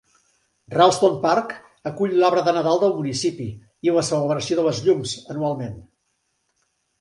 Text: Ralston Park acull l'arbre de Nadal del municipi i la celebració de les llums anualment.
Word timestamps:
Ralston 0.75 1.17
Park 1.25 1.51
acull 1.91 2.15
l'arbre 2.23 2.43
de 2.47 2.53
Nadal 2.55 2.81
del 2.85 2.95
municipi 3.01 3.47
i 3.89 3.93
la 3.99 4.05
celebració 4.09 4.59
de 4.61 4.65
les 4.69 4.81
llums 4.89 5.15
anualment. 5.37 5.79